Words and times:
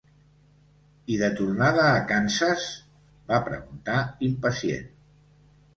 I 1.15 1.17
de 1.23 1.29
tornada 1.41 1.85
a 1.91 2.01
Kansas?", 2.13 2.67
va 3.35 3.43
preguntar, 3.51 4.03
impacient. 4.31 4.91